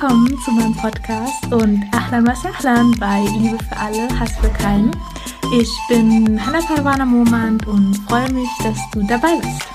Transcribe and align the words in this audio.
Willkommen 0.00 0.38
zu 0.38 0.50
meinem 0.52 0.74
Podcast 0.74 1.52
und 1.52 1.84
Ahlan 1.92 2.26
was 2.26 2.42
Ahlan 2.46 2.92
bei 2.98 3.20
Liebe 3.36 3.62
für 3.62 3.76
alle, 3.76 4.08
Hass 4.18 4.32
für 4.38 4.48
keinen. 4.48 4.90
Ich 5.52 5.70
bin 5.90 6.40
Hannah 6.40 6.62
Parwana 6.62 7.04
Momand 7.04 7.66
und 7.66 7.94
freue 8.08 8.32
mich, 8.32 8.48
dass 8.62 8.78
du 8.92 9.02
dabei 9.06 9.36
bist. 9.36 9.68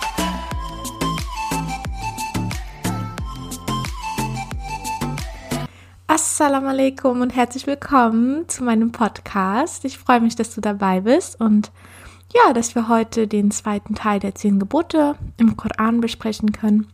Assalamu 6.08 6.70
alaikum 6.70 7.22
und 7.22 7.36
herzlich 7.36 7.68
willkommen 7.68 8.50
zu 8.50 8.64
meinem 8.64 8.92
Podcast. 8.92 9.86
Ich 9.86 10.00
freue 10.00 10.22
mich, 10.22 10.36
dass 10.36 10.56
du 10.56 10.60
dabei 10.62 11.02
bist 11.02 11.40
und 11.40 11.72
ja, 12.34 12.52
dass 12.52 12.74
wir 12.74 12.90
heute 12.90 13.28
den 13.28 13.52
zweiten 13.52 13.94
Teil 13.94 14.20
der 14.20 14.34
zehn 14.34 14.58
Gebote 14.58 15.18
im 15.38 15.56
Koran 15.56 16.02
besprechen 16.02 16.52
können. 16.52 16.88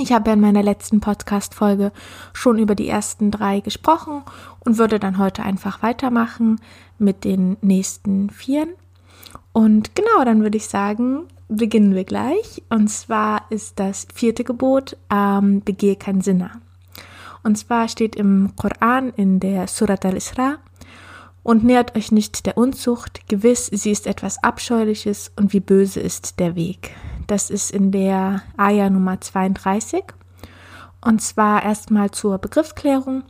Ich 0.00 0.12
habe 0.12 0.30
in 0.30 0.40
meiner 0.40 0.62
letzten 0.62 1.00
Podcast-Folge 1.00 1.90
schon 2.32 2.60
über 2.60 2.76
die 2.76 2.88
ersten 2.88 3.32
drei 3.32 3.58
gesprochen 3.58 4.22
und 4.60 4.78
würde 4.78 5.00
dann 5.00 5.18
heute 5.18 5.42
einfach 5.42 5.82
weitermachen 5.82 6.60
mit 6.98 7.24
den 7.24 7.56
nächsten 7.62 8.30
vieren. 8.30 8.68
Und 9.52 9.96
genau, 9.96 10.24
dann 10.24 10.42
würde 10.42 10.56
ich 10.56 10.68
sagen, 10.68 11.24
beginnen 11.48 11.96
wir 11.96 12.04
gleich. 12.04 12.62
Und 12.68 12.88
zwar 12.88 13.42
ist 13.50 13.80
das 13.80 14.06
vierte 14.14 14.44
Gebot, 14.44 14.96
ähm, 15.10 15.62
begehe 15.64 15.96
kein 15.96 16.20
Sinner. 16.20 16.52
Und 17.42 17.58
zwar 17.58 17.88
steht 17.88 18.14
im 18.14 18.52
Koran 18.54 19.10
in 19.16 19.40
der 19.40 19.66
Surat 19.66 20.04
al-Isra, 20.04 20.58
und 21.42 21.64
nähert 21.64 21.96
euch 21.96 22.12
nicht 22.12 22.44
der 22.44 22.58
Unzucht, 22.58 23.26
gewiss, 23.26 23.66
sie 23.66 23.90
ist 23.90 24.06
etwas 24.06 24.42
Abscheuliches 24.42 25.32
und 25.34 25.54
wie 25.54 25.60
böse 25.60 25.98
ist 25.98 26.40
der 26.40 26.56
Weg. 26.56 26.90
Das 27.28 27.50
ist 27.50 27.70
in 27.70 27.92
der 27.92 28.42
Aya 28.56 28.88
Nummer 28.90 29.20
32. 29.20 30.02
Und 31.02 31.20
zwar 31.22 31.62
erstmal 31.62 32.10
zur 32.10 32.38
Begriffsklärung. 32.38 33.22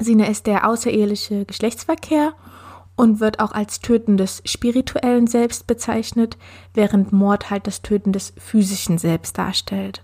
Sine 0.00 0.28
ist 0.28 0.46
der 0.46 0.68
außereheliche 0.68 1.44
Geschlechtsverkehr 1.44 2.34
und 2.96 3.20
wird 3.20 3.38
auch 3.38 3.52
als 3.52 3.78
Töten 3.78 4.16
des 4.16 4.42
spirituellen 4.44 5.28
Selbst 5.28 5.68
bezeichnet, 5.68 6.36
während 6.74 7.12
Mord 7.12 7.50
halt 7.50 7.68
das 7.68 7.82
Töten 7.82 8.12
des 8.12 8.34
physischen 8.36 8.98
Selbst 8.98 9.38
darstellt. 9.38 10.02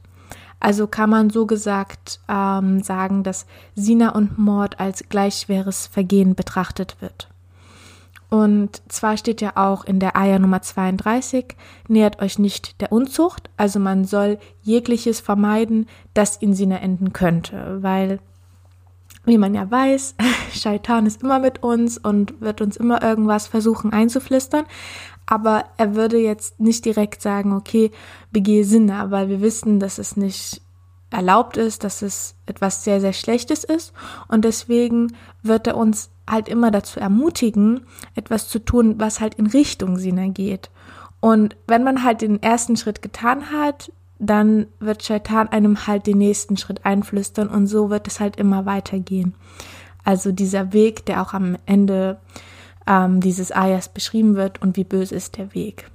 Also 0.60 0.86
kann 0.86 1.10
man 1.10 1.30
so 1.30 1.46
gesagt 1.46 2.20
ähm, 2.28 2.80
sagen, 2.80 3.24
dass 3.24 3.46
Sina 3.74 4.10
und 4.10 4.38
Mord 4.38 4.78
als 4.78 5.04
gleichschweres 5.08 5.88
Vergehen 5.88 6.36
betrachtet 6.36 6.96
wird. 7.00 7.28
Und 8.30 8.80
zwar 8.88 9.16
steht 9.16 9.40
ja 9.40 9.56
auch 9.56 9.84
in 9.84 9.98
der 9.98 10.16
Eier 10.16 10.38
Nummer 10.38 10.62
32, 10.62 11.56
nähert 11.88 12.22
euch 12.22 12.38
nicht 12.38 12.80
der 12.80 12.92
Unzucht, 12.92 13.50
also 13.56 13.80
man 13.80 14.04
soll 14.04 14.38
jegliches 14.62 15.18
vermeiden, 15.18 15.86
das 16.14 16.36
in 16.36 16.54
Sina 16.54 16.76
enden 16.76 17.12
könnte, 17.12 17.82
weil, 17.82 18.20
wie 19.24 19.36
man 19.36 19.52
ja 19.52 19.68
weiß, 19.68 20.14
Shaitan 20.52 21.06
ist 21.06 21.24
immer 21.24 21.40
mit 21.40 21.64
uns 21.64 21.98
und 21.98 22.40
wird 22.40 22.60
uns 22.60 22.76
immer 22.76 23.02
irgendwas 23.02 23.48
versuchen 23.48 23.92
einzuflüstern, 23.92 24.64
aber 25.26 25.64
er 25.76 25.96
würde 25.96 26.18
jetzt 26.18 26.60
nicht 26.60 26.84
direkt 26.84 27.22
sagen, 27.22 27.52
okay, 27.52 27.90
begehe 28.30 28.64
Sinne, 28.64 29.06
weil 29.10 29.28
wir 29.28 29.40
wissen, 29.40 29.80
dass 29.80 29.98
es 29.98 30.16
nicht 30.16 30.62
erlaubt 31.10 31.56
ist, 31.56 31.84
dass 31.84 32.02
es 32.02 32.34
etwas 32.46 32.84
sehr, 32.84 33.00
sehr 33.00 33.12
Schlechtes 33.12 33.64
ist 33.64 33.92
und 34.28 34.44
deswegen 34.44 35.16
wird 35.42 35.66
er 35.66 35.76
uns 35.76 36.10
halt 36.28 36.48
immer 36.48 36.70
dazu 36.70 37.00
ermutigen, 37.00 37.82
etwas 38.14 38.48
zu 38.48 38.60
tun, 38.60 38.94
was 38.98 39.20
halt 39.20 39.34
in 39.34 39.46
Richtung 39.46 39.98
Sinne 39.98 40.30
geht. 40.30 40.70
Und 41.20 41.56
wenn 41.66 41.84
man 41.84 42.04
halt 42.04 42.22
den 42.22 42.42
ersten 42.42 42.76
Schritt 42.76 43.02
getan 43.02 43.50
hat, 43.50 43.92
dann 44.18 44.66
wird 44.78 45.02
Shaitan 45.02 45.48
einem 45.48 45.86
halt 45.86 46.06
den 46.06 46.18
nächsten 46.18 46.56
Schritt 46.56 46.84
einflüstern 46.84 47.48
und 47.48 47.66
so 47.66 47.90
wird 47.90 48.06
es 48.06 48.20
halt 48.20 48.36
immer 48.36 48.66
weitergehen. 48.66 49.34
Also 50.04 50.30
dieser 50.32 50.72
Weg, 50.72 51.06
der 51.06 51.22
auch 51.22 51.34
am 51.34 51.56
Ende 51.66 52.18
ähm, 52.86 53.20
dieses 53.20 53.52
Ayas 53.52 53.88
beschrieben 53.88 54.36
wird 54.36 54.62
und 54.62 54.76
wie 54.76 54.84
böse 54.84 55.14
ist 55.14 55.36
der 55.36 55.54
Weg. 55.54 55.90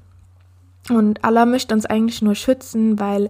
Und 0.89 1.23
Allah 1.23 1.45
möchte 1.45 1.73
uns 1.73 1.85
eigentlich 1.85 2.21
nur 2.21 2.35
schützen, 2.35 2.99
weil 2.99 3.29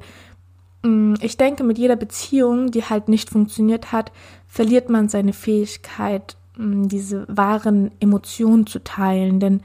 ich 1.21 1.37
denke, 1.37 1.63
mit 1.63 1.77
jeder 1.77 1.95
Beziehung, 1.95 2.71
die 2.71 2.83
halt 2.83 3.09
nicht 3.09 3.29
funktioniert 3.29 3.91
hat, 3.91 4.11
verliert 4.47 4.89
man 4.89 5.09
seine 5.09 5.33
Fähigkeit, 5.33 6.37
mm, 6.57 6.87
diese 6.87 7.25
wahren 7.27 7.91
Emotionen 7.99 8.67
zu 8.67 8.83
teilen. 8.83 9.39
Denn 9.39 9.61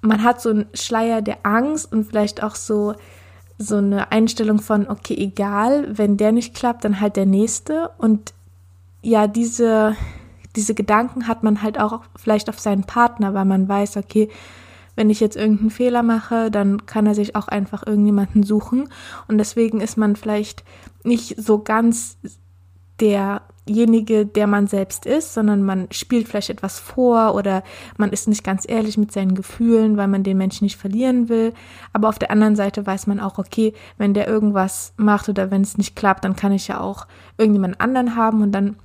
man 0.00 0.22
hat 0.22 0.40
so 0.40 0.50
einen 0.50 0.66
Schleier 0.72 1.20
der 1.20 1.44
Angst 1.44 1.92
und 1.92 2.04
vielleicht 2.04 2.42
auch 2.42 2.54
so, 2.54 2.94
so 3.58 3.76
eine 3.76 4.12
Einstellung 4.12 4.60
von, 4.60 4.88
okay, 4.88 5.14
egal, 5.16 5.98
wenn 5.98 6.16
der 6.16 6.32
nicht 6.32 6.54
klappt, 6.54 6.84
dann 6.84 7.00
halt 7.00 7.16
der 7.16 7.26
nächste. 7.26 7.90
Und 7.98 8.32
ja, 9.02 9.26
diese, 9.26 9.94
diese 10.54 10.74
Gedanken 10.74 11.28
hat 11.28 11.42
man 11.42 11.62
halt 11.62 11.78
auch 11.78 12.00
vielleicht 12.16 12.48
auf 12.48 12.60
seinen 12.60 12.84
Partner, 12.84 13.34
weil 13.34 13.44
man 13.44 13.68
weiß, 13.68 13.96
okay, 13.98 14.30
wenn 14.96 15.10
ich 15.10 15.20
jetzt 15.20 15.36
irgendeinen 15.36 15.70
Fehler 15.70 16.02
mache, 16.02 16.50
dann 16.50 16.86
kann 16.86 17.06
er 17.06 17.14
sich 17.14 17.36
auch 17.36 17.48
einfach 17.48 17.86
irgendjemanden 17.86 18.42
suchen. 18.42 18.88
Und 19.28 19.38
deswegen 19.38 19.80
ist 19.80 19.96
man 19.96 20.16
vielleicht 20.16 20.64
nicht 21.04 21.40
so 21.40 21.62
ganz 21.62 22.18
derjenige, 23.00 24.24
der 24.24 24.46
man 24.46 24.66
selbst 24.66 25.04
ist, 25.06 25.34
sondern 25.34 25.62
man 25.62 25.88
spielt 25.90 26.28
vielleicht 26.28 26.50
etwas 26.50 26.78
vor 26.78 27.34
oder 27.34 27.62
man 27.98 28.10
ist 28.10 28.26
nicht 28.26 28.42
ganz 28.42 28.64
ehrlich 28.66 28.96
mit 28.96 29.12
seinen 29.12 29.34
Gefühlen, 29.34 29.96
weil 29.98 30.08
man 30.08 30.22
den 30.22 30.38
Menschen 30.38 30.64
nicht 30.64 30.76
verlieren 30.76 31.28
will. 31.28 31.52
Aber 31.92 32.08
auf 32.08 32.18
der 32.18 32.30
anderen 32.30 32.56
Seite 32.56 32.86
weiß 32.86 33.06
man 33.06 33.20
auch, 33.20 33.38
okay, 33.38 33.74
wenn 33.98 34.14
der 34.14 34.26
irgendwas 34.26 34.94
macht 34.96 35.28
oder 35.28 35.50
wenn 35.50 35.62
es 35.62 35.76
nicht 35.76 35.94
klappt, 35.94 36.24
dann 36.24 36.36
kann 36.36 36.52
ich 36.52 36.68
ja 36.68 36.80
auch 36.80 37.06
irgendjemand 37.36 37.80
anderen 37.80 38.16
haben 38.16 38.42
und 38.42 38.52
dann 38.52 38.76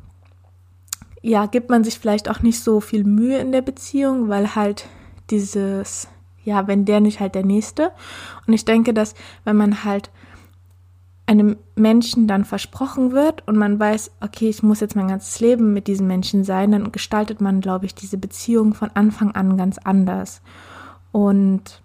ja, 1.23 1.45
gibt 1.45 1.69
man 1.69 1.83
sich 1.83 1.99
vielleicht 1.99 2.29
auch 2.29 2.41
nicht 2.41 2.63
so 2.63 2.79
viel 2.81 3.03
Mühe 3.03 3.37
in 3.37 3.51
der 3.51 3.61
Beziehung, 3.61 4.27
weil 4.27 4.55
halt 4.55 4.87
dieses, 5.31 6.07
ja, 6.43 6.67
wenn 6.67 6.85
der 6.85 6.99
nicht 7.01 7.19
halt 7.19 7.35
der 7.35 7.45
Nächste. 7.45 7.91
Und 8.45 8.53
ich 8.53 8.65
denke, 8.65 8.93
dass 8.93 9.15
wenn 9.43 9.57
man 9.57 9.83
halt 9.83 10.11
einem 11.27 11.57
Menschen 11.75 12.27
dann 12.27 12.43
versprochen 12.43 13.13
wird 13.13 13.47
und 13.47 13.55
man 13.55 13.79
weiß, 13.79 14.11
okay, 14.21 14.49
ich 14.49 14.63
muss 14.63 14.81
jetzt 14.81 14.95
mein 14.95 15.07
ganzes 15.07 15.39
Leben 15.39 15.73
mit 15.73 15.87
diesem 15.87 16.07
Menschen 16.07 16.43
sein, 16.43 16.71
dann 16.71 16.91
gestaltet 16.91 17.39
man, 17.39 17.61
glaube 17.61 17.85
ich, 17.85 17.95
diese 17.95 18.17
Beziehung 18.17 18.73
von 18.73 18.89
Anfang 18.93 19.31
an 19.31 19.55
ganz 19.55 19.77
anders. 19.77 20.41
Und 21.13 21.81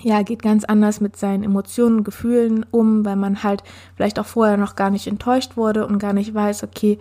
ja, 0.00 0.22
geht 0.22 0.42
ganz 0.42 0.64
anders 0.64 1.00
mit 1.00 1.16
seinen 1.16 1.42
Emotionen, 1.44 2.04
Gefühlen 2.04 2.64
um, 2.70 3.04
weil 3.04 3.16
man 3.16 3.42
halt 3.42 3.62
vielleicht 3.96 4.18
auch 4.18 4.26
vorher 4.26 4.56
noch 4.56 4.76
gar 4.76 4.90
nicht 4.90 5.06
enttäuscht 5.06 5.56
wurde 5.56 5.86
und 5.86 5.98
gar 5.98 6.12
nicht 6.12 6.34
weiß, 6.34 6.62
okay, 6.62 6.98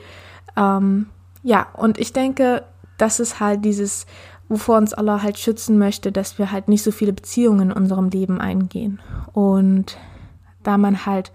ähm, 0.55 1.07
ja, 1.43 1.67
und 1.73 1.99
ich 1.99 2.13
denke, 2.13 2.63
das 2.97 3.19
ist 3.19 3.39
halt 3.39 3.65
dieses, 3.65 4.05
wovor 4.49 4.77
uns 4.77 4.93
Allah 4.93 5.21
halt 5.21 5.37
schützen 5.39 5.77
möchte, 5.77 6.11
dass 6.11 6.37
wir 6.37 6.51
halt 6.51 6.67
nicht 6.67 6.83
so 6.83 6.91
viele 6.91 7.13
Beziehungen 7.13 7.71
in 7.71 7.71
unserem 7.71 8.09
Leben 8.09 8.39
eingehen. 8.39 8.99
Und 9.33 9.97
da 10.63 10.77
man 10.77 11.05
halt 11.05 11.31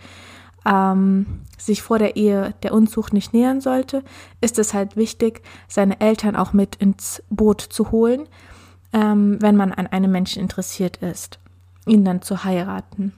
ähm, 0.66 1.26
sich 1.56 1.82
vor 1.82 1.98
der 1.98 2.16
Ehe 2.16 2.54
der 2.62 2.72
Unzucht 2.72 3.12
nicht 3.12 3.32
nähern 3.32 3.60
sollte, 3.60 4.02
ist 4.40 4.58
es 4.58 4.74
halt 4.74 4.96
wichtig, 4.96 5.42
seine 5.66 6.00
Eltern 6.00 6.36
auch 6.36 6.52
mit 6.52 6.76
ins 6.76 7.22
Boot 7.30 7.60
zu 7.60 7.90
holen, 7.90 8.28
ähm, 8.92 9.38
wenn 9.40 9.56
man 9.56 9.72
an 9.72 9.86
einem 9.86 10.12
Menschen 10.12 10.42
interessiert 10.42 10.98
ist, 10.98 11.38
ihn 11.86 12.04
dann 12.04 12.22
zu 12.22 12.44
heiraten 12.44 13.12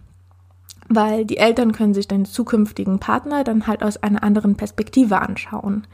weil 0.91 1.25
die 1.25 1.39
Eltern 1.39 1.71
können 1.71 1.95
sich 1.95 2.09
den 2.09 2.25
zukünftigen 2.25 2.99
Partner 2.99 3.45
dann 3.45 3.69
halt 3.69 3.83
aus 3.85 3.97
einer 4.03 4.25
anderen 4.25 4.57
Perspektive 4.57 5.23
anschauen. 5.23 5.87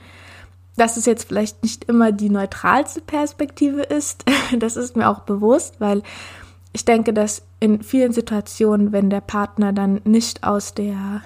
Dass 0.77 0.97
es 0.97 1.07
jetzt 1.07 1.29
vielleicht 1.29 1.63
nicht 1.63 1.85
immer 1.85 2.13
die 2.13 2.31
neutralste 2.31 3.01
Perspektive 3.01 3.83
ist, 3.83 4.25
das 4.59 4.77
ist 4.77 4.97
mir 4.97 5.09
auch 5.09 5.21
bewusst, 5.21 5.81
weil 5.81 6.03
ich 6.73 6.85
denke, 6.85 7.15
dass 7.15 7.43
in 7.59 7.83
vielen 7.83 8.13
Situationen, 8.13 8.93
wenn 8.93 9.09
der 9.09 9.23
Partner 9.23 9.73
dann 9.73 10.01
nicht 10.05 10.45
aus 10.45 10.75
der 10.75 11.23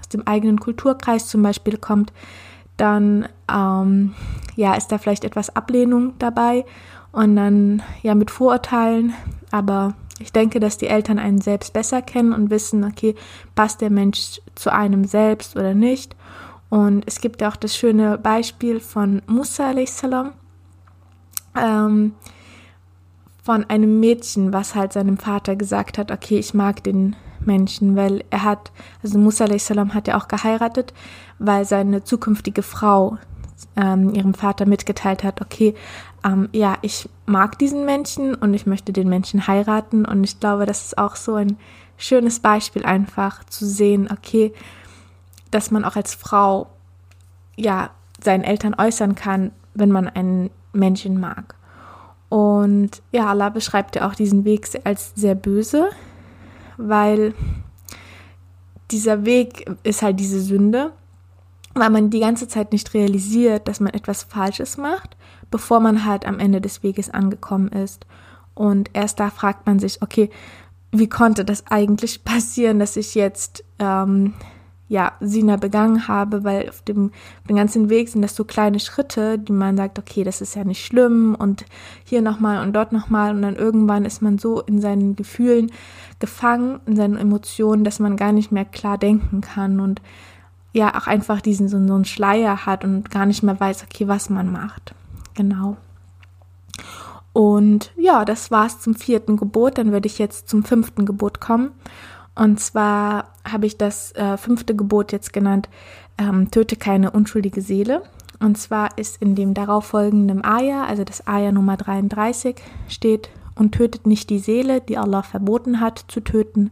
aus 0.00 0.08
dem 0.08 0.26
eigenen 0.26 0.58
Kulturkreis 0.58 1.28
zum 1.28 1.42
Beispiel 1.42 1.76
kommt, 1.76 2.12
dann 2.76 3.28
ähm, 3.52 4.14
ja 4.56 4.74
ist 4.74 4.88
da 4.88 4.98
vielleicht 4.98 5.24
etwas 5.24 5.54
Ablehnung 5.54 6.14
dabei 6.18 6.64
und 7.12 7.36
dann 7.36 7.82
ja 8.02 8.14
mit 8.14 8.30
Vorurteilen, 8.30 9.14
aber 9.50 9.94
ich 10.20 10.32
denke, 10.32 10.60
dass 10.60 10.78
die 10.78 10.88
Eltern 10.88 11.18
einen 11.18 11.40
selbst 11.40 11.72
besser 11.72 12.02
kennen 12.02 12.32
und 12.32 12.50
wissen, 12.50 12.84
okay, 12.84 13.14
passt 13.54 13.80
der 13.80 13.90
Mensch 13.90 14.40
zu 14.54 14.72
einem 14.72 15.04
selbst 15.04 15.56
oder 15.56 15.74
nicht. 15.74 16.16
Und 16.70 17.04
es 17.06 17.20
gibt 17.20 17.40
ja 17.40 17.48
auch 17.48 17.56
das 17.56 17.76
schöne 17.76 18.18
Beispiel 18.18 18.80
von 18.80 19.22
Musa 19.26 19.70
a.s. 19.70 20.02
Ähm, 21.56 22.14
von 23.42 23.64
einem 23.64 24.00
Mädchen, 24.00 24.52
was 24.52 24.74
halt 24.74 24.92
seinem 24.92 25.16
Vater 25.16 25.56
gesagt 25.56 25.96
hat, 25.96 26.10
okay, 26.10 26.38
ich 26.38 26.52
mag 26.52 26.84
den 26.84 27.16
Menschen, 27.40 27.96
weil 27.96 28.22
er 28.30 28.42
hat, 28.42 28.70
also 29.02 29.18
Musa 29.18 29.46
a.s. 29.46 29.70
hat 29.70 30.08
ja 30.08 30.18
auch 30.18 30.28
geheiratet, 30.28 30.92
weil 31.38 31.64
seine 31.64 32.04
zukünftige 32.04 32.62
Frau 32.62 33.16
ähm, 33.76 34.14
ihrem 34.14 34.34
Vater 34.34 34.66
mitgeteilt 34.66 35.24
hat, 35.24 35.40
okay, 35.40 35.74
ähm, 36.24 36.48
ja, 36.52 36.76
ich 36.82 37.08
mag 37.26 37.58
diesen 37.58 37.84
Menschen 37.84 38.34
und 38.34 38.54
ich 38.54 38.66
möchte 38.66 38.92
den 38.92 39.08
Menschen 39.08 39.46
heiraten. 39.46 40.04
Und 40.04 40.24
ich 40.24 40.40
glaube, 40.40 40.66
das 40.66 40.86
ist 40.86 40.98
auch 40.98 41.16
so 41.16 41.34
ein 41.34 41.56
schönes 41.96 42.40
Beispiel 42.40 42.84
einfach 42.84 43.44
zu 43.44 43.66
sehen, 43.66 44.08
okay, 44.10 44.52
dass 45.50 45.70
man 45.70 45.84
auch 45.84 45.96
als 45.96 46.14
Frau 46.14 46.68
ja, 47.56 47.90
seinen 48.22 48.44
Eltern 48.44 48.74
äußern 48.74 49.14
kann, 49.14 49.52
wenn 49.74 49.90
man 49.90 50.08
einen 50.08 50.50
Menschen 50.72 51.18
mag. 51.20 51.54
Und 52.28 53.02
ja, 53.10 53.26
Allah 53.26 53.48
beschreibt 53.48 53.96
ja 53.96 54.08
auch 54.08 54.14
diesen 54.14 54.44
Weg 54.44 54.68
als 54.84 55.12
sehr 55.14 55.34
böse, 55.34 55.88
weil 56.76 57.34
dieser 58.90 59.24
Weg 59.24 59.70
ist 59.82 60.02
halt 60.02 60.20
diese 60.20 60.40
Sünde, 60.40 60.92
weil 61.74 61.90
man 61.90 62.10
die 62.10 62.20
ganze 62.20 62.48
Zeit 62.48 62.72
nicht 62.72 62.92
realisiert, 62.94 63.68
dass 63.68 63.80
man 63.80 63.92
etwas 63.92 64.24
Falsches 64.24 64.76
macht, 64.76 65.16
bevor 65.50 65.80
man 65.80 66.04
halt 66.04 66.26
am 66.26 66.38
Ende 66.38 66.60
des 66.60 66.82
Weges 66.82 67.10
angekommen 67.10 67.68
ist. 67.68 68.06
Und 68.54 68.90
erst 68.92 69.20
da 69.20 69.30
fragt 69.30 69.66
man 69.66 69.78
sich, 69.78 70.02
okay, 70.02 70.30
wie 70.90 71.08
konnte 71.08 71.44
das 71.44 71.66
eigentlich 71.68 72.24
passieren, 72.24 72.78
dass 72.78 72.96
ich 72.96 73.14
jetzt 73.14 73.64
ähm, 73.78 74.34
ja 74.88 75.12
Sina 75.20 75.56
begangen 75.56 76.08
habe, 76.08 76.44
weil 76.44 76.68
auf 76.68 76.82
dem, 76.82 77.06
auf 77.40 77.46
dem 77.48 77.56
ganzen 77.56 77.90
Weg 77.90 78.08
sind 78.08 78.22
das 78.22 78.34
so 78.34 78.44
kleine 78.44 78.80
Schritte, 78.80 79.38
die 79.38 79.52
man 79.52 79.76
sagt, 79.76 79.98
okay, 79.98 80.24
das 80.24 80.40
ist 80.40 80.56
ja 80.56 80.64
nicht 80.64 80.84
schlimm 80.84 81.36
und 81.38 81.66
hier 82.04 82.22
nochmal 82.22 82.62
und 82.62 82.72
dort 82.74 82.92
nochmal 82.92 83.34
und 83.34 83.42
dann 83.42 83.56
irgendwann 83.56 84.04
ist 84.04 84.22
man 84.22 84.38
so 84.38 84.62
in 84.62 84.80
seinen 84.80 85.14
Gefühlen 85.14 85.70
gefangen, 86.18 86.80
in 86.86 86.96
seinen 86.96 87.16
Emotionen, 87.16 87.84
dass 87.84 88.00
man 88.00 88.16
gar 88.16 88.32
nicht 88.32 88.50
mehr 88.50 88.64
klar 88.64 88.98
denken 88.98 89.42
kann 89.42 89.80
und 89.80 90.00
ja 90.72 90.94
auch 90.94 91.06
einfach 91.06 91.40
diesen 91.40 91.68
so, 91.68 91.84
so 91.86 91.94
einen 91.94 92.04
Schleier 92.04 92.66
hat 92.66 92.84
und 92.84 93.10
gar 93.10 93.26
nicht 93.26 93.42
mehr 93.42 93.58
weiß, 93.58 93.84
okay, 93.84 94.08
was 94.08 94.30
man 94.30 94.50
macht. 94.50 94.94
Genau. 95.34 95.76
Und 97.32 97.92
ja, 97.96 98.24
das 98.24 98.50
war's 98.50 98.80
zum 98.80 98.94
vierten 98.94 99.36
Gebot. 99.36 99.78
Dann 99.78 99.92
würde 99.92 100.06
ich 100.06 100.18
jetzt 100.18 100.48
zum 100.48 100.64
fünften 100.64 101.06
Gebot 101.06 101.40
kommen. 101.40 101.70
Und 102.38 102.60
zwar 102.60 103.32
habe 103.44 103.66
ich 103.66 103.78
das 103.78 104.12
äh, 104.12 104.36
fünfte 104.36 104.76
Gebot 104.76 105.10
jetzt 105.10 105.32
genannt, 105.32 105.68
ähm, 106.18 106.52
töte 106.52 106.76
keine 106.76 107.10
unschuldige 107.10 107.60
Seele. 107.60 108.02
Und 108.38 108.56
zwar 108.56 108.96
ist 108.96 109.20
in 109.20 109.34
dem 109.34 109.54
darauffolgenden 109.54 110.44
Ayah, 110.44 110.84
also 110.84 111.02
das 111.02 111.26
Ayah 111.26 111.50
Nummer 111.50 111.76
33, 111.76 112.54
steht, 112.88 113.28
und 113.56 113.72
tötet 113.72 114.06
nicht 114.06 114.30
die 114.30 114.38
Seele, 114.38 114.80
die 114.80 114.98
Allah 114.98 115.24
verboten 115.24 115.80
hat 115.80 116.04
zu 116.06 116.20
töten, 116.20 116.70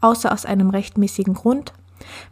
außer 0.00 0.32
aus 0.32 0.46
einem 0.46 0.70
rechtmäßigen 0.70 1.34
Grund. 1.34 1.72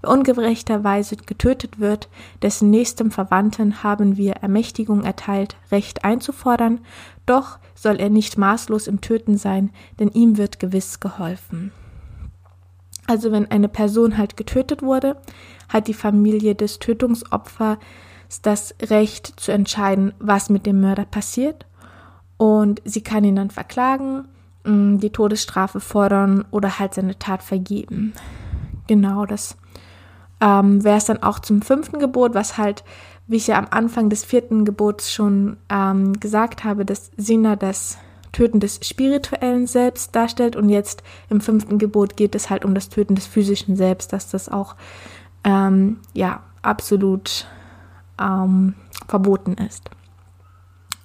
Wer 0.01 0.11
ungerechterweise 0.11 1.17
getötet 1.17 1.81
wird, 1.81 2.09
dessen 2.41 2.71
nächstem 2.71 3.11
Verwandten 3.11 3.83
haben 3.83 4.17
wir 4.17 4.35
Ermächtigung 4.35 5.03
erteilt, 5.03 5.57
Recht 5.73 6.05
einzufordern, 6.05 6.79
doch 7.27 7.59
soll 7.75 7.97
er 7.97 8.11
nicht 8.11 8.39
maßlos 8.39 8.87
im 8.87 9.01
Töten 9.01 9.37
sein, 9.39 9.71
denn 9.99 10.11
ihm 10.11 10.39
wird 10.39 10.61
gewiss 10.61 11.01
geholfen. 11.01 11.73
Also 13.07 13.33
wenn 13.33 13.51
eine 13.51 13.69
Person 13.69 14.19
halt 14.19 14.37
getötet 14.37 14.83
wurde, 14.83 15.17
hat 15.69 15.89
die 15.89 15.95
Familie 15.95 16.55
des 16.55 16.79
Tötungsopfers 16.79 17.79
das 18.43 18.75
Recht 18.83 19.39
zu 19.39 19.53
entscheiden, 19.53 20.13
was 20.19 20.51
mit 20.51 20.67
dem 20.67 20.81
Mörder 20.81 21.05
passiert. 21.05 21.67
Und 22.37 22.83
sie 22.85 23.03
kann 23.03 23.25
ihn 23.25 23.37
dann 23.37 23.51
verklagen, 23.51 24.27
mm, 24.65 24.99
die 24.99 25.11
Todesstrafe 25.11 25.81
fordern 25.81 26.45
oder 26.51 26.79
halt 26.79 26.95
seine 26.95 27.19
Tat 27.19 27.43
vergeben. 27.43 28.13
Genau, 28.89 29.27
das 29.27 29.57
ähm, 30.41 30.85
wäre 30.85 30.99
es 30.99 31.07
dann 31.07 31.23
auch 31.23 31.39
zum 31.39 31.63
fünften 31.63 31.99
Gebot, 31.99 32.35
was 32.35 32.59
halt 32.59 32.85
wie 33.27 33.37
ich 33.37 33.49
ja 33.49 33.59
am 33.59 33.67
Anfang 33.71 34.09
des 34.09 34.25
vierten 34.25 34.65
Gebots 34.65 35.13
schon 35.13 35.57
ähm, 35.69 36.19
gesagt 36.21 36.65
habe, 36.65 36.85
dass 36.85 37.11
Sina 37.17 37.57
das 37.57 37.99
Töten 38.37 38.61
des 38.61 38.81
spirituellen 38.83 39.67
Selbst 39.67 40.15
darstellt 40.15 40.57
und 40.57 40.69
jetzt 40.69 41.03
im 41.31 41.41
fünften 41.41 41.79
Gebot 41.79 42.19
geht 42.19 42.35
es 42.35 42.51
halt 42.51 42.67
um 42.67 42.75
das 42.75 42.91
Töten 42.91 43.15
des 43.15 43.27
physischen 43.27 43.77
Selbst, 43.77 44.13
dass 44.13 44.31
das 44.31 44.51
auch 44.51 44.77
ähm, 45.43 46.01
ja 46.13 46.43
absolut 46.61 47.47
ähm, 48.21 48.75
verboten 49.09 49.55
ist. 49.55 49.89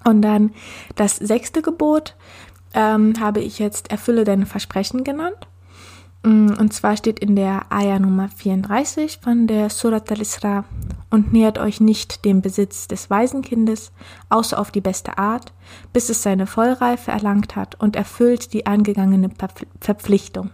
Und 0.03 0.23
dann 0.23 0.51
das 0.95 1.15
sechste 1.15 1.61
Gebot 1.61 2.17
ähm, 2.73 3.13
habe 3.21 3.39
ich 3.39 3.59
jetzt 3.59 3.91
erfülle 3.91 4.25
deine 4.25 4.45
Versprechen 4.45 5.05
genannt. 5.05 5.47
Mm, 6.23 6.49
und 6.59 6.73
zwar 6.73 6.97
steht 6.97 7.19
in 7.19 7.37
der 7.37 7.71
Ayah 7.71 7.99
Nummer 7.99 8.27
34 8.27 9.19
von 9.23 9.47
der 9.47 9.69
Surat 9.69 10.11
al-Isra 10.11 10.65
und 11.11 11.33
nähert 11.33 11.59
euch 11.59 11.79
nicht 11.79 12.25
dem 12.25 12.41
Besitz 12.41 12.87
des 12.87 13.09
Waisenkindes, 13.09 13.91
außer 14.29 14.57
auf 14.57 14.71
die 14.71 14.81
beste 14.81 15.17
Art, 15.17 15.53
bis 15.93 16.09
es 16.09 16.23
seine 16.23 16.47
Vollreife 16.47 17.11
erlangt 17.11 17.55
hat 17.55 17.75
und 17.75 17.95
erfüllt 17.95 18.53
die 18.53 18.65
angegangene 18.65 19.29
Verpflichtung. 19.79 20.49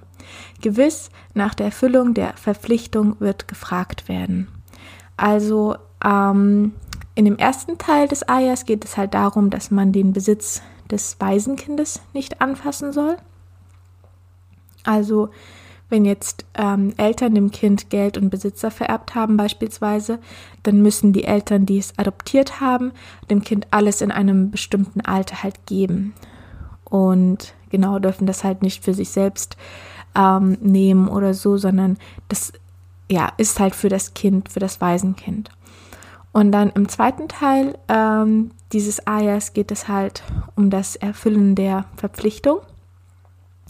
Gewiss, 0.62 1.10
nach 1.34 1.54
der 1.54 1.68
Erfüllung 1.68 2.14
der 2.14 2.34
Verpflichtung 2.36 3.16
wird 3.20 3.48
gefragt 3.48 4.10
werden. 4.10 4.50
Also 5.16 5.78
ähm, 6.04 6.74
in 7.16 7.26
dem 7.26 7.38
ersten 7.38 7.78
Teil 7.78 8.08
des 8.08 8.28
Ayahs 8.28 8.66
geht 8.66 8.84
es 8.84 8.98
halt 8.98 9.14
darum, 9.14 9.50
dass 9.50 9.72
man 9.72 9.92
den 9.92 10.14
Besitz 10.14 10.62
des 10.90 11.18
Waisenkindes 11.20 12.02
nicht 12.14 12.42
anfassen 12.42 12.94
soll. 12.94 13.18
Also 14.84 15.30
wenn 15.90 16.06
jetzt 16.06 16.46
ähm, 16.56 16.94
Eltern 16.98 17.36
dem 17.36 17.52
Kind 17.52 17.90
Geld 17.90 18.18
und 18.18 18.30
Besitzer 18.30 18.72
vererbt 18.72 19.16
haben 19.16 19.38
beispielsweise, 19.38 20.20
dann 20.64 20.82
müssen 20.82 21.14
die 21.14 21.24
Eltern, 21.24 21.66
die 21.66 21.78
es 21.78 21.98
adoptiert 21.98 22.60
haben, 22.60 22.92
dem 23.30 23.42
Kind 23.42 23.68
alles 23.72 24.02
in 24.02 24.12
einem 24.12 24.52
bestimmten 24.52 25.02
Alter 25.02 25.44
halt 25.44 25.66
geben. 25.66 26.14
Und 26.84 27.54
genau 27.70 28.00
dürfen 28.00 28.28
das 28.28 28.44
halt 28.44 28.62
nicht 28.62 28.84
für 28.84 28.94
sich 28.94 29.10
selbst 29.10 29.58
ähm, 30.16 30.58
nehmen 30.62 31.08
oder 31.08 31.34
so, 31.34 31.58
sondern 31.58 31.98
das 32.28 32.54
ja 33.10 33.32
ist 33.38 33.60
halt 33.60 33.76
für 33.76 33.90
das 33.90 34.14
Kind, 34.14 34.52
für 34.52 34.60
das 34.60 34.82
Waisenkind. 34.82 35.50
Und 36.34 36.52
dann 36.52 36.70
im 36.72 36.90
zweiten 36.90 37.28
Teil 37.28 37.78
ähm, 37.88 38.52
dieses 38.74 39.08
Ayahs 39.08 39.54
geht 39.54 39.72
es 39.72 39.88
halt 39.88 40.24
um 40.56 40.70
das 40.70 40.96
Erfüllen 40.96 41.56
der 41.56 41.86
Verpflichtung. 41.96 42.60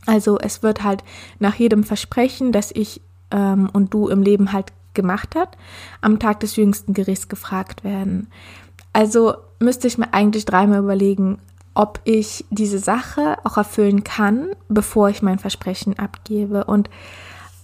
Also 0.08 0.40
es 0.40 0.64
wird 0.64 0.84
halt 0.84 1.04
nach 1.38 1.56
jedem 1.56 1.84
Versprechen, 1.84 2.52
das 2.52 2.72
ich 2.72 3.02
ähm, 3.30 3.70
und 3.72 3.94
du 3.94 4.08
im 4.08 4.24
Leben 4.24 4.54
halt 4.54 4.72
gemacht 4.94 5.36
hat, 5.36 5.58
am 6.02 6.18
Tag 6.18 6.40
des 6.40 6.56
jüngsten 6.56 6.94
Gerichts 6.94 7.28
gefragt 7.28 7.84
werden. 7.84 8.28
Also 8.94 9.36
müsste 9.60 9.88
ich 9.88 9.98
mir 9.98 10.14
eigentlich 10.14 10.46
dreimal 10.46 10.80
überlegen, 10.80 11.40
ob 11.76 12.00
ich 12.06 12.46
diese 12.50 12.80
Sache 12.80 13.38
auch 13.44 13.58
erfüllen 13.58 14.04
kann, 14.04 14.50
bevor 14.70 15.10
ich 15.10 15.22
mein 15.22 15.40
Versprechen 15.40 16.00
abgebe. 16.00 16.64
Und 16.64 16.90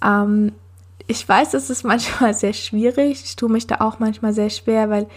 ähm, 0.05 0.51
ich 1.07 1.27
weiß, 1.27 1.53
es 1.55 1.69
ist 1.69 1.83
manchmal 1.85 2.33
sehr 2.33 2.53
schwierig. 2.53 3.23
Ich 3.23 3.35
tue 3.37 3.49
mich 3.49 3.67
da 3.67 3.77
auch 3.79 3.99
manchmal 3.99 4.33
sehr 4.33 4.49
schwer, 4.49 4.89
weil 4.89 5.07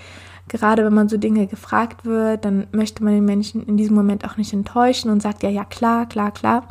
gerade 0.48 0.84
wenn 0.84 0.94
man 0.94 1.08
so 1.08 1.16
Dinge 1.16 1.48
gefragt 1.48 2.04
wird, 2.06 2.44
dann 2.44 2.68
möchte 2.70 3.02
man 3.02 3.14
den 3.14 3.24
Menschen 3.24 3.66
in 3.66 3.76
diesem 3.76 3.96
Moment 3.96 4.24
auch 4.24 4.36
nicht 4.36 4.52
enttäuschen 4.52 5.10
und 5.10 5.20
sagt 5.20 5.42
ja, 5.42 5.50
ja, 5.50 5.64
klar, 5.64 6.06
klar, 6.06 6.30
klar 6.30 6.68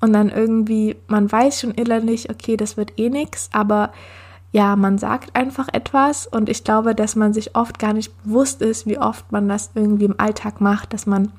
und 0.00 0.12
dann 0.12 0.30
irgendwie, 0.30 0.96
man 1.06 1.30
weiß 1.30 1.60
schon 1.60 1.72
innerlich, 1.72 2.30
okay, 2.30 2.56
das 2.56 2.76
wird 2.76 2.98
eh 2.98 3.10
nix, 3.10 3.48
aber 3.52 3.92
ja, 4.52 4.76
man 4.76 4.96
sagt 4.96 5.36
einfach 5.36 5.68
etwas 5.72 6.26
und 6.26 6.48
ich 6.48 6.64
glaube, 6.64 6.94
dass 6.94 7.16
man 7.16 7.34
sich 7.34 7.54
oft 7.54 7.78
gar 7.78 7.92
nicht 7.92 8.16
bewusst 8.22 8.62
ist, 8.62 8.86
wie 8.86 8.98
oft 8.98 9.30
man 9.30 9.48
das 9.48 9.70
irgendwie 9.74 10.06
im 10.06 10.18
Alltag 10.18 10.60
macht, 10.60 10.94
dass 10.94 11.06
man 11.06 11.32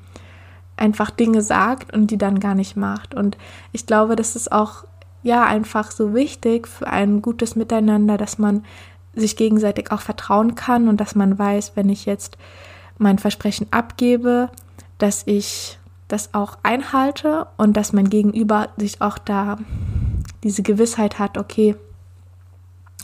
einfach 0.76 1.10
Dinge 1.10 1.42
sagt 1.42 1.92
und 1.92 2.10
die 2.10 2.18
dann 2.18 2.40
gar 2.40 2.54
nicht 2.54 2.76
macht. 2.76 3.14
Und 3.14 3.36
ich 3.72 3.86
glaube, 3.86 4.16
das 4.16 4.36
ist 4.36 4.52
auch 4.52 4.84
ja 5.22 5.44
einfach 5.44 5.90
so 5.90 6.14
wichtig 6.14 6.68
für 6.68 6.86
ein 6.86 7.20
gutes 7.20 7.56
Miteinander, 7.56 8.16
dass 8.16 8.38
man 8.38 8.64
sich 9.14 9.36
gegenseitig 9.36 9.90
auch 9.90 10.00
vertrauen 10.00 10.54
kann 10.54 10.88
und 10.88 11.00
dass 11.00 11.14
man 11.14 11.38
weiß, 11.38 11.72
wenn 11.74 11.88
ich 11.88 12.06
jetzt 12.06 12.38
mein 12.96 13.18
Versprechen 13.18 13.66
abgebe, 13.72 14.50
dass 14.98 15.26
ich 15.26 15.79
das 16.12 16.34
auch 16.34 16.58
einhalte 16.62 17.46
und 17.56 17.76
dass 17.76 17.92
mein 17.92 18.10
Gegenüber 18.10 18.68
sich 18.76 19.00
auch 19.00 19.18
da 19.18 19.58
diese 20.42 20.62
Gewissheit 20.62 21.18
hat, 21.18 21.38
okay, 21.38 21.76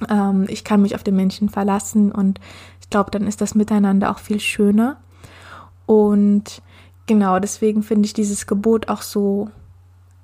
ähm, 0.09 0.47
ich 0.49 0.65
kann 0.65 0.83
mich 0.83 0.95
auf 0.95 1.03
den 1.03 1.17
Menschen 1.17 1.49
verlassen 1.49 2.13
und 2.13 2.41
ich 2.81 2.91
glaube, 2.91 3.11
dann 3.11 3.27
ist 3.27 3.41
das 3.41 3.55
Miteinander 3.55 4.11
auch 4.11 4.19
viel 4.19 4.41
schöner. 4.41 4.97
Und 5.87 6.63
genau, 7.07 7.39
deswegen 7.39 7.83
finde 7.83 8.07
ich 8.07 8.13
dieses 8.13 8.47
Gebot 8.47 8.89
auch 8.89 9.03
so 9.03 9.51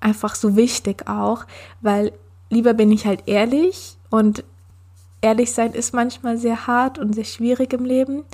einfach 0.00 0.34
so 0.34 0.56
wichtig 0.56 1.08
auch, 1.08 1.44
weil 1.80 2.12
lieber 2.50 2.74
bin 2.74 2.90
ich 2.90 3.06
halt 3.06 3.22
ehrlich 3.26 3.96
und 4.10 4.44
ehrlich 5.20 5.52
sein 5.52 5.72
ist 5.72 5.94
manchmal 5.94 6.36
sehr 6.36 6.66
hart 6.66 6.98
und 6.98 7.14
sehr 7.14 7.24
schwierig 7.24 7.72
im 7.72 7.84
Leben 7.84 8.24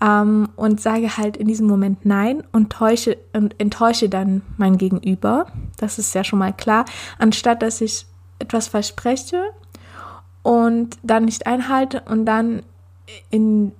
ähm, 0.00 0.48
und 0.56 0.80
sage 0.80 1.16
halt 1.16 1.36
in 1.36 1.48
diesem 1.48 1.66
Moment 1.66 2.04
Nein 2.04 2.42
und 2.52 2.70
täusche 2.70 3.16
und 3.32 3.54
enttäusche 3.58 4.08
dann 4.08 4.42
mein 4.56 4.76
Gegenüber. 4.76 5.46
Das 5.78 5.98
ist 5.98 6.14
ja 6.14 6.24
schon 6.24 6.38
mal 6.38 6.52
klar, 6.52 6.84
anstatt 7.18 7.62
dass 7.62 7.80
ich 7.80 8.06
etwas 8.38 8.68
verspreche 8.68 9.42
und 10.42 10.96
dann 11.02 11.24
nicht 11.24 11.46
einhalte 11.46 12.02
und 12.08 12.26
dann 12.26 12.62
in 13.30 13.72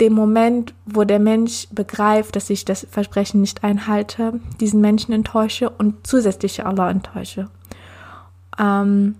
dem 0.00 0.14
Moment, 0.14 0.74
wo 0.84 1.04
der 1.04 1.20
Mensch 1.20 1.68
begreift, 1.70 2.34
dass 2.36 2.50
ich 2.50 2.64
das 2.64 2.86
Versprechen 2.90 3.40
nicht 3.40 3.62
einhalte, 3.62 4.40
diesen 4.60 4.80
Menschen 4.80 5.12
enttäusche 5.12 5.70
und 5.70 6.06
zusätzlich 6.06 6.66
Allah 6.66 6.90
enttäusche. 6.90 7.48
Ähm, 8.58 9.14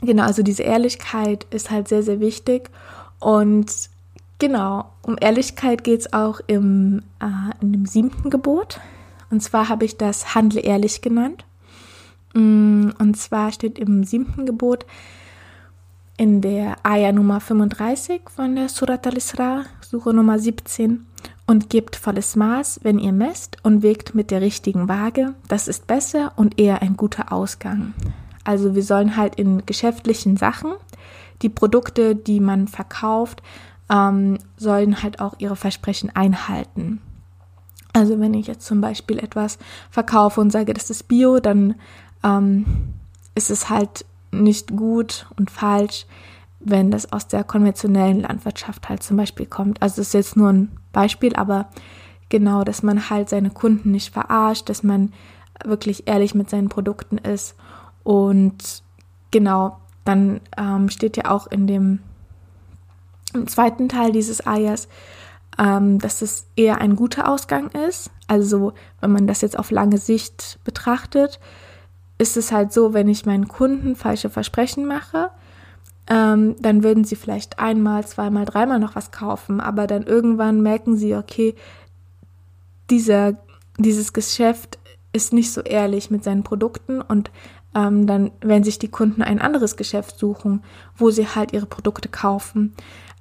genau, 0.00 0.24
also 0.24 0.42
diese 0.42 0.64
Ehrlichkeit 0.64 1.46
ist 1.50 1.70
halt 1.70 1.88
sehr, 1.88 2.02
sehr 2.02 2.20
wichtig 2.20 2.70
und 3.20 3.70
Genau, 4.38 4.90
um 5.02 5.16
Ehrlichkeit 5.20 5.84
geht 5.84 6.00
es 6.00 6.12
auch 6.12 6.40
im, 6.46 7.02
äh, 7.20 7.62
in 7.62 7.72
dem 7.72 7.86
siebten 7.86 8.30
Gebot. 8.30 8.80
Und 9.30 9.40
zwar 9.40 9.68
habe 9.68 9.84
ich 9.84 9.96
das 9.96 10.34
Handle 10.34 10.60
ehrlich 10.60 11.02
genannt. 11.02 11.44
Mm, 12.34 12.90
und 12.98 13.16
zwar 13.16 13.52
steht 13.52 13.78
im 13.78 14.04
siebten 14.04 14.44
Gebot 14.44 14.86
in 16.16 16.40
der 16.40 16.76
Ayah 16.84 17.12
Nummer 17.12 17.40
35 17.40 18.22
von 18.28 18.54
der 18.54 18.68
Surat 18.68 19.06
al-Isra, 19.06 19.64
Suche 19.80 20.12
Nummer 20.12 20.38
17, 20.38 21.06
und 21.46 21.70
gebt 21.70 21.96
volles 21.96 22.36
Maß, 22.36 22.80
wenn 22.82 22.98
ihr 22.98 23.12
messt, 23.12 23.56
und 23.62 23.82
wegt 23.82 24.14
mit 24.14 24.30
der 24.30 24.40
richtigen 24.40 24.88
Waage. 24.88 25.34
Das 25.48 25.68
ist 25.68 25.86
besser 25.86 26.32
und 26.36 26.58
eher 26.60 26.82
ein 26.82 26.96
guter 26.96 27.32
Ausgang. 27.32 27.94
Also 28.44 28.74
wir 28.74 28.82
sollen 28.82 29.16
halt 29.16 29.36
in 29.36 29.64
geschäftlichen 29.66 30.36
Sachen 30.36 30.72
die 31.42 31.48
Produkte, 31.48 32.14
die 32.14 32.40
man 32.40 32.68
verkauft, 32.68 33.42
ähm, 33.90 34.38
sollen 34.56 35.02
halt 35.02 35.20
auch 35.20 35.34
ihre 35.38 35.56
Versprechen 35.56 36.14
einhalten. 36.14 37.00
Also 37.92 38.18
wenn 38.18 38.34
ich 38.34 38.46
jetzt 38.46 38.66
zum 38.66 38.80
Beispiel 38.80 39.18
etwas 39.18 39.58
verkaufe 39.90 40.40
und 40.40 40.50
sage, 40.50 40.74
das 40.74 40.90
ist 40.90 41.04
Bio, 41.04 41.38
dann 41.38 41.76
ähm, 42.24 42.64
ist 43.34 43.50
es 43.50 43.70
halt 43.70 44.04
nicht 44.32 44.76
gut 44.76 45.26
und 45.36 45.50
falsch, 45.50 46.06
wenn 46.58 46.90
das 46.90 47.12
aus 47.12 47.28
der 47.28 47.44
konventionellen 47.44 48.20
Landwirtschaft 48.20 48.88
halt 48.88 49.02
zum 49.02 49.16
Beispiel 49.16 49.46
kommt. 49.46 49.80
Also 49.80 49.96
das 49.96 50.08
ist 50.08 50.14
jetzt 50.14 50.36
nur 50.36 50.48
ein 50.52 50.76
Beispiel, 50.92 51.36
aber 51.36 51.68
genau, 52.30 52.64
dass 52.64 52.82
man 52.82 53.10
halt 53.10 53.28
seine 53.28 53.50
Kunden 53.50 53.92
nicht 53.92 54.12
verarscht, 54.12 54.68
dass 54.68 54.82
man 54.82 55.12
wirklich 55.64 56.08
ehrlich 56.08 56.34
mit 56.34 56.50
seinen 56.50 56.68
Produkten 56.68 57.18
ist 57.18 57.54
und 58.02 58.82
genau, 59.30 59.78
dann 60.04 60.40
ähm, 60.56 60.88
steht 60.88 61.16
ja 61.16 61.30
auch 61.30 61.46
in 61.46 61.66
dem 61.66 62.00
im 63.34 63.46
zweiten 63.48 63.88
Teil 63.88 64.12
dieses 64.12 64.46
Ayers, 64.46 64.88
ähm, 65.58 65.98
dass 65.98 66.22
es 66.22 66.46
eher 66.56 66.80
ein 66.80 66.96
guter 66.96 67.28
Ausgang 67.28 67.70
ist. 67.70 68.10
Also 68.26 68.72
wenn 69.00 69.12
man 69.12 69.26
das 69.26 69.40
jetzt 69.40 69.58
auf 69.58 69.70
lange 69.70 69.98
Sicht 69.98 70.58
betrachtet, 70.64 71.40
ist 72.18 72.36
es 72.36 72.52
halt 72.52 72.72
so, 72.72 72.94
wenn 72.94 73.08
ich 73.08 73.26
meinen 73.26 73.48
Kunden 73.48 73.96
falsche 73.96 74.30
Versprechen 74.30 74.86
mache, 74.86 75.30
ähm, 76.08 76.56
dann 76.60 76.82
würden 76.82 77.04
sie 77.04 77.16
vielleicht 77.16 77.58
einmal, 77.58 78.06
zweimal, 78.06 78.44
dreimal 78.44 78.78
noch 78.78 78.94
was 78.94 79.10
kaufen, 79.10 79.60
aber 79.60 79.86
dann 79.86 80.02
irgendwann 80.02 80.60
merken 80.60 80.96
sie, 80.96 81.14
okay, 81.14 81.54
dieser, 82.90 83.36
dieses 83.78 84.12
Geschäft 84.12 84.78
ist 85.12 85.32
nicht 85.32 85.52
so 85.52 85.62
ehrlich 85.62 86.10
mit 86.10 86.22
seinen 86.22 86.42
Produkten 86.42 87.00
und 87.00 87.30
ähm, 87.74 88.06
dann 88.06 88.30
werden 88.40 88.64
sich 88.64 88.78
die 88.78 88.90
Kunden 88.90 89.22
ein 89.22 89.40
anderes 89.40 89.76
Geschäft 89.76 90.18
suchen, 90.18 90.62
wo 90.96 91.10
sie 91.10 91.26
halt 91.26 91.52
ihre 91.52 91.66
Produkte 91.66 92.08
kaufen. 92.08 92.74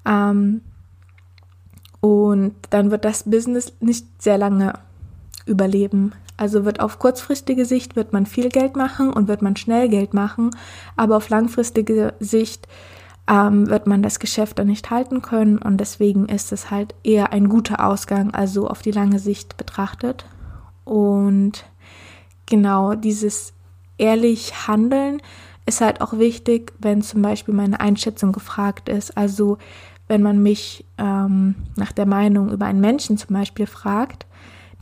Ähm, 0.05 0.61
und 2.01 2.55
dann 2.69 2.91
wird 2.91 3.05
das 3.05 3.23
Business 3.23 3.73
nicht 3.79 4.05
sehr 4.21 4.37
lange 4.37 4.73
überleben. 5.45 6.13
Also 6.35 6.65
wird 6.65 6.79
auf 6.79 6.99
kurzfristige 6.99 7.65
Sicht 7.65 7.95
wird 7.95 8.11
man 8.11 8.25
viel 8.25 8.49
Geld 8.49 8.75
machen 8.75 9.13
und 9.13 9.27
wird 9.27 9.41
man 9.41 9.55
schnell 9.55 9.87
Geld 9.87 10.13
machen, 10.13 10.49
aber 10.97 11.17
auf 11.17 11.29
langfristige 11.29 12.13
Sicht 12.19 12.67
ähm, 13.29 13.69
wird 13.69 13.87
man 13.87 14.03
das 14.03 14.19
Geschäft 14.19 14.59
dann 14.59 14.67
nicht 14.67 14.89
halten 14.89 15.21
können 15.21 15.57
und 15.59 15.77
deswegen 15.77 16.27
ist 16.27 16.51
es 16.51 16.71
halt 16.71 16.95
eher 17.03 17.31
ein 17.31 17.49
guter 17.49 17.85
Ausgang, 17.85 18.33
also 18.33 18.67
auf 18.67 18.81
die 18.81 18.91
lange 18.91 19.19
Sicht 19.19 19.55
betrachtet. 19.55 20.25
Und 20.83 21.63
genau 22.45 22.95
dieses 22.95 23.53
ehrlich 23.97 24.67
handeln 24.67 25.21
ist 25.65 25.79
halt 25.79 26.01
auch 26.01 26.17
wichtig, 26.17 26.73
wenn 26.79 27.01
zum 27.01 27.21
Beispiel 27.21 27.53
meine 27.53 27.79
Einschätzung 27.79 28.33
gefragt 28.33 28.89
ist. 28.89 29.15
Also 29.15 29.57
wenn 30.07 30.21
man 30.21 30.41
mich 30.43 30.85
ähm, 30.97 31.55
nach 31.75 31.91
der 31.91 32.05
Meinung 32.05 32.51
über 32.51 32.65
einen 32.65 32.81
Menschen 32.81 33.17
zum 33.17 33.35
Beispiel 33.35 33.67
fragt, 33.67 34.25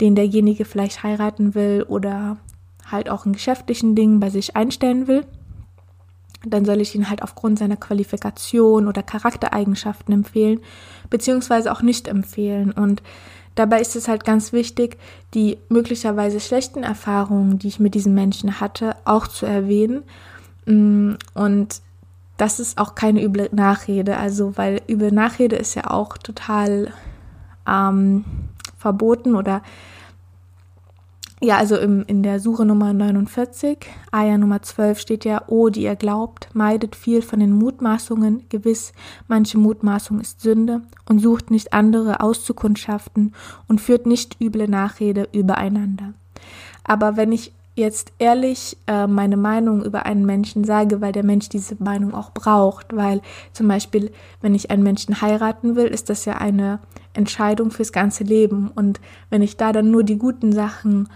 den 0.00 0.14
derjenige 0.14 0.64
vielleicht 0.64 1.02
heiraten 1.02 1.54
will 1.54 1.84
oder 1.88 2.38
halt 2.90 3.08
auch 3.08 3.24
in 3.24 3.32
geschäftlichen 3.32 3.94
Dingen 3.94 4.20
bei 4.20 4.30
sich 4.30 4.56
einstellen 4.56 5.06
will, 5.06 5.24
dann 6.44 6.64
soll 6.64 6.80
ich 6.80 6.94
ihn 6.94 7.08
halt 7.08 7.22
aufgrund 7.22 7.58
seiner 7.58 7.76
Qualifikation 7.76 8.88
oder 8.88 9.02
Charaktereigenschaften 9.02 10.12
empfehlen, 10.12 10.60
beziehungsweise 11.08 11.72
auch 11.72 11.82
nicht 11.82 12.08
empfehlen. 12.08 12.72
Und 12.72 13.02
dabei 13.54 13.80
ist 13.80 13.96
es 13.96 14.08
halt 14.08 14.24
ganz 14.24 14.52
wichtig, 14.52 14.98
die 15.34 15.58
möglicherweise 15.68 16.40
schlechten 16.40 16.82
Erfahrungen, 16.82 17.58
die 17.58 17.68
ich 17.68 17.80
mit 17.80 17.94
diesen 17.94 18.14
Menschen 18.14 18.60
hatte, 18.60 18.96
auch 19.04 19.28
zu 19.28 19.46
erwähnen. 19.46 20.02
Mm, 20.66 21.12
und 21.34 21.80
das 22.36 22.60
ist 22.60 22.78
auch 22.78 22.94
keine 22.94 23.22
üble 23.22 23.48
Nachrede, 23.52 24.16
also 24.16 24.56
weil 24.56 24.80
üble 24.88 25.12
Nachrede 25.12 25.56
ist 25.56 25.74
ja 25.74 25.90
auch 25.90 26.16
total 26.18 26.92
ähm, 27.68 28.24
verboten 28.76 29.36
oder 29.36 29.62
ja, 31.44 31.56
also 31.56 31.76
im, 31.76 32.04
in 32.06 32.22
der 32.22 32.38
Suche 32.38 32.64
Nummer 32.64 32.92
49, 32.92 33.78
Aya 34.12 34.38
Nummer 34.38 34.62
12 34.62 35.00
steht 35.00 35.24
ja, 35.24 35.42
oh, 35.48 35.70
die 35.70 35.82
ihr 35.82 35.96
glaubt, 35.96 36.48
meidet 36.52 36.94
viel 36.94 37.20
von 37.20 37.40
den 37.40 37.52
Mutmaßungen, 37.52 38.44
gewiss, 38.48 38.92
manche 39.26 39.58
Mutmaßung 39.58 40.20
ist 40.20 40.40
Sünde 40.40 40.82
und 41.08 41.18
sucht 41.18 41.50
nicht 41.50 41.72
andere 41.72 42.20
auszukundschaften 42.20 43.34
und 43.66 43.80
führt 43.80 44.06
nicht 44.06 44.40
üble 44.40 44.68
Nachrede 44.68 45.28
übereinander. 45.32 46.14
Aber 46.84 47.16
wenn 47.16 47.32
ich 47.32 47.52
jetzt 47.74 48.12
ehrlich 48.18 48.76
äh, 48.86 49.06
meine 49.06 49.36
Meinung 49.36 49.82
über 49.82 50.04
einen 50.04 50.26
Menschen 50.26 50.64
sage, 50.64 51.00
weil 51.00 51.12
der 51.12 51.24
Mensch 51.24 51.48
diese 51.48 51.76
Meinung 51.78 52.14
auch 52.14 52.32
braucht, 52.32 52.94
weil 52.94 53.22
zum 53.52 53.68
Beispiel, 53.68 54.10
wenn 54.42 54.54
ich 54.54 54.70
einen 54.70 54.82
Menschen 54.82 55.22
heiraten 55.22 55.74
will, 55.74 55.86
ist 55.86 56.10
das 56.10 56.24
ja 56.24 56.34
eine 56.34 56.80
Entscheidung 57.14 57.70
fürs 57.70 57.92
ganze 57.92 58.24
Leben 58.24 58.70
und 58.74 59.00
wenn 59.30 59.42
ich 59.42 59.56
da 59.56 59.72
dann 59.72 59.90
nur 59.90 60.04
die 60.04 60.18
guten 60.18 60.52
Sachen 60.52 61.08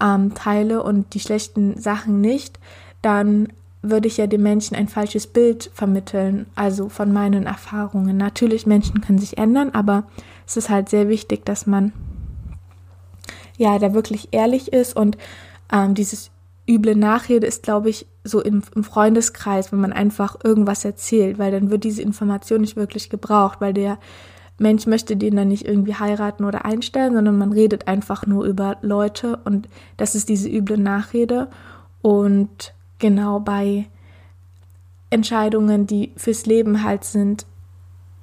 ähm, 0.00 0.34
teile 0.34 0.82
und 0.82 1.14
die 1.14 1.20
schlechten 1.20 1.80
Sachen 1.80 2.20
nicht, 2.20 2.60
dann 3.02 3.48
würde 3.82 4.08
ich 4.08 4.16
ja 4.16 4.26
dem 4.26 4.42
Menschen 4.42 4.76
ein 4.76 4.88
falsches 4.88 5.26
Bild 5.26 5.70
vermitteln, 5.74 6.46
also 6.54 6.88
von 6.88 7.12
meinen 7.12 7.44
Erfahrungen. 7.44 8.16
Natürlich, 8.16 8.66
Menschen 8.66 9.02
können 9.02 9.18
sich 9.18 9.36
ändern, 9.36 9.70
aber 9.72 10.04
es 10.46 10.56
ist 10.56 10.70
halt 10.70 10.88
sehr 10.88 11.08
wichtig, 11.08 11.44
dass 11.44 11.66
man 11.66 11.92
ja 13.58 13.78
da 13.78 13.92
wirklich 13.92 14.28
ehrlich 14.32 14.72
ist 14.72 14.96
und 14.96 15.18
ähm, 15.72 15.94
dieses 15.94 16.30
üble 16.68 16.96
Nachrede 16.96 17.46
ist, 17.46 17.62
glaube 17.62 17.90
ich, 17.90 18.06
so 18.24 18.40
im, 18.40 18.62
im, 18.74 18.84
Freundeskreis, 18.84 19.70
wenn 19.70 19.80
man 19.80 19.92
einfach 19.92 20.36
irgendwas 20.42 20.84
erzählt, 20.84 21.38
weil 21.38 21.52
dann 21.52 21.70
wird 21.70 21.84
diese 21.84 22.02
Information 22.02 22.62
nicht 22.62 22.76
wirklich 22.76 23.10
gebraucht, 23.10 23.60
weil 23.60 23.74
der 23.74 23.98
Mensch 24.58 24.86
möchte 24.86 25.16
den 25.16 25.36
dann 25.36 25.48
nicht 25.48 25.66
irgendwie 25.66 25.94
heiraten 25.94 26.44
oder 26.44 26.64
einstellen, 26.64 27.14
sondern 27.14 27.36
man 27.36 27.52
redet 27.52 27.88
einfach 27.88 28.26
nur 28.26 28.44
über 28.44 28.78
Leute 28.82 29.38
und 29.44 29.68
das 29.96 30.14
ist 30.14 30.28
diese 30.28 30.48
üble 30.48 30.78
Nachrede. 30.78 31.48
Und 32.00 32.72
genau 32.98 33.40
bei 33.40 33.86
Entscheidungen, 35.10 35.86
die 35.86 36.12
fürs 36.16 36.46
Leben 36.46 36.82
halt 36.82 37.04
sind, 37.04 37.46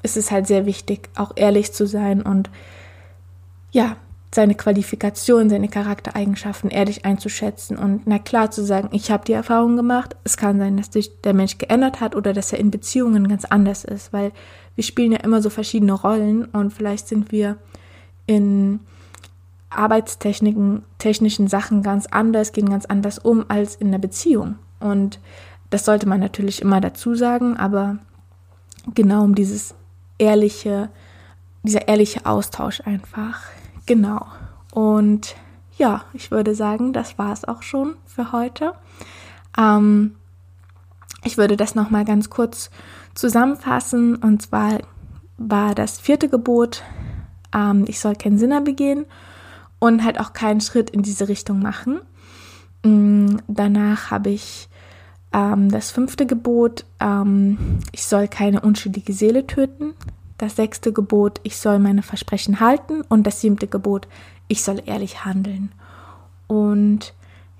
ist 0.04 0.18
es 0.18 0.32
halt 0.32 0.48
sehr 0.48 0.66
wichtig, 0.66 1.10
auch 1.16 1.34
ehrlich 1.36 1.74
zu 1.74 1.86
sein 1.86 2.22
und 2.22 2.50
ja, 3.72 3.98
seine 4.34 4.56
Qualifikation, 4.56 5.50
seine 5.50 5.68
Charaktereigenschaften 5.68 6.70
ehrlich 6.70 7.04
einzuschätzen 7.04 7.78
und 7.78 8.04
na 8.06 8.18
klar 8.18 8.50
zu 8.50 8.64
sagen, 8.64 8.90
ich 8.94 9.12
habe 9.12 9.26
die 9.26 9.34
Erfahrung 9.34 9.76
gemacht, 9.76 10.16
es 10.24 10.38
kann 10.38 10.58
sein, 10.58 10.78
dass 10.78 10.92
sich 10.92 11.22
der 11.22 11.34
Mensch 11.34 11.58
geändert 11.58 12.00
hat 12.00 12.16
oder 12.16 12.32
dass 12.32 12.54
er 12.54 12.60
in 12.60 12.72
Beziehungen 12.72 13.28
ganz 13.28 13.44
anders 13.46 13.84
ist, 13.84 14.14
weil 14.14 14.32
wir 14.76 14.86
spielen 14.86 15.12
ja 15.12 15.20
immer 15.20 15.42
so 15.42 15.50
verschiedene 15.50 15.94
Rollen 15.94 16.46
und 16.46 16.72
vielleicht 16.72 17.10
sind 17.10 17.32
wir 17.34 17.58
in 18.26 18.80
Arbeitstechniken, 19.70 20.84
technischen 20.98 21.48
Sachen 21.48 21.84
ganz 21.84 22.06
anders, 22.06 22.54
gehen 22.54 22.70
ganz 22.70 22.86
anders 22.86 23.20
um 23.20 23.46
als 23.50 23.76
in 23.76 23.92
der 23.92 24.00
Beziehung. 24.00 24.56
Und 24.80 25.20
das 25.70 25.86
sollte 25.86 26.08
man 26.08 26.20
natürlich 26.20 26.62
immer 26.62 26.82
dazu 26.82 27.16
sagen, 27.16 27.58
aber 27.58 27.98
genau 28.94 29.24
um 29.24 29.36
dieses 29.36 29.74
ehrliche, 30.18 30.90
dieser 31.64 31.88
ehrliche 31.88 32.26
Austausch 32.26 32.82
einfach. 32.82 33.44
Genau. 33.86 34.26
Und 34.72 35.36
ja, 35.78 36.04
ich 36.14 36.32
würde 36.32 36.56
sagen, 36.56 36.94
das 36.94 37.18
war 37.18 37.34
es 37.34 37.46
auch 37.46 37.64
schon 37.64 37.96
für 38.06 38.32
heute. 38.32 38.74
Ähm, 39.58 40.16
ich 41.24 41.38
würde 41.38 41.58
das 41.58 41.76
nochmal 41.76 42.06
ganz 42.06 42.30
kurz 42.30 42.70
zusammenfassen. 43.14 44.16
Und 44.16 44.42
zwar 44.42 44.80
war 45.38 45.76
das 45.76 46.00
vierte 46.00 46.30
Gebot, 46.30 46.84
ähm, 47.54 47.86
ich 47.88 48.00
soll 48.00 48.16
keinen 48.16 48.38
Sinner 48.38 48.62
begehen 48.62 49.06
und 49.80 50.04
halt 50.04 50.20
auch 50.20 50.34
keinen 50.34 50.62
Schritt 50.62 50.90
in 50.90 51.02
diese 51.02 51.28
Richtung 51.28 51.60
machen. 51.60 52.02
Ähm, 52.84 53.42
danach 53.48 54.12
habe 54.12 54.30
ich 54.30 54.70
ähm, 55.34 55.70
das 55.70 55.92
fünfte 55.92 56.26
Gebot, 56.26 56.86
ähm, 57.00 57.80
ich 57.92 58.06
soll 58.06 58.28
keine 58.28 58.62
unschuldige 58.62 59.14
Seele 59.14 59.48
töten. 59.48 59.94
Das 60.42 60.56
sechste 60.56 60.92
Gebot, 60.92 61.40
ich 61.44 61.58
soll 61.58 61.78
meine 61.78 62.02
Versprechen 62.02 62.60
halten. 62.60 63.04
Und 63.10 63.28
das 63.28 63.42
siebte 63.42 63.68
Gebot, 63.68 64.08
ich 64.48 64.64
soll 64.64 64.82
ehrlich 64.88 65.24
handeln. 65.24 65.72
Und 66.48 67.14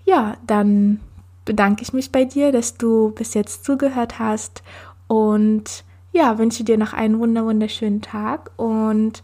ja, 0.04 0.36
dann 0.48 1.00
bedanke 1.46 1.84
ich 1.84 1.94
mich 1.94 2.12
bei 2.12 2.26
dir, 2.26 2.52
dass 2.52 2.78
du 2.78 3.12
bis 3.12 3.36
jetzt 3.36 3.66
zugehört 3.66 4.18
hast 4.18 4.64
und 5.08 5.84
ja, 6.12 6.40
wünsche 6.40 6.64
dir 6.64 6.80
noch 6.80 6.94
einen 6.94 7.20
wunder 7.20 7.46
wunderschönen 7.46 8.02
Tag 8.02 8.50
und 8.58 9.22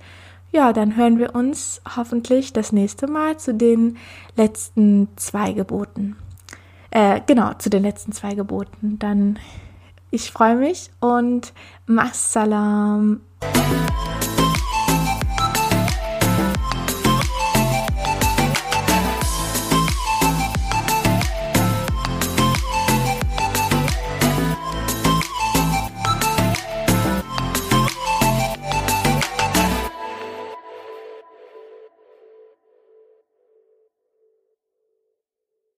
ja, 0.51 0.71
dann 0.71 0.95
hören 0.95 1.17
wir 1.17 1.33
uns 1.33 1.81
hoffentlich 1.95 2.53
das 2.53 2.71
nächste 2.71 3.07
Mal 3.07 3.37
zu 3.37 3.55
den 3.55 3.97
letzten 4.35 5.09
zwei 5.15 5.53
Geboten. 5.53 6.15
Äh, 6.91 7.21
genau, 7.25 7.53
zu 7.55 7.69
den 7.71 7.81
letzten 7.81 8.11
zwei 8.11 8.35
Geboten. 8.35 8.99
Dann, 8.99 9.39
ich 10.11 10.31
freue 10.31 10.55
mich 10.55 10.91
und 10.99 11.53
Massalam. 11.87 13.21
Salam. 13.41 14.16